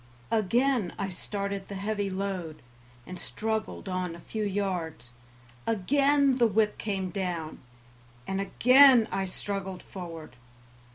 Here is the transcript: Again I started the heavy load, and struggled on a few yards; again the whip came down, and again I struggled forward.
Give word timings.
Again 0.31 0.93
I 0.97 1.09
started 1.09 1.67
the 1.67 1.75
heavy 1.75 2.09
load, 2.09 2.63
and 3.05 3.19
struggled 3.19 3.87
on 3.87 4.15
a 4.15 4.19
few 4.19 4.43
yards; 4.43 5.11
again 5.67 6.39
the 6.39 6.47
whip 6.47 6.79
came 6.79 7.11
down, 7.11 7.59
and 8.25 8.41
again 8.41 9.07
I 9.11 9.25
struggled 9.25 9.83
forward. 9.83 10.37